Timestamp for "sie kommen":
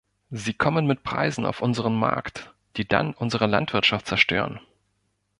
0.31-0.87